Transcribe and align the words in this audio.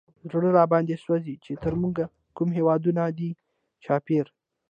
زړه 0.29 0.39
نه 0.43 0.49
راباندې 0.57 0.95
سوزي، 1.03 1.35
چې 1.45 1.51
تر 1.63 1.73
مونږ 1.81 1.95
کوم 2.37 2.49
هېوادونه 2.57 3.03
دي 3.17 3.29
چاپېره 3.83 4.31